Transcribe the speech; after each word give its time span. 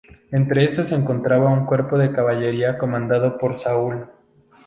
Entre 0.31 0.63
estos 0.63 0.89
se 0.89 0.95
encontraba 0.95 1.51
un 1.53 1.67
cuerpo 1.67 1.95
de 1.95 2.11
caballería 2.11 2.79
comandado 2.79 3.37
por 3.37 3.59
Saúl. 3.59 4.07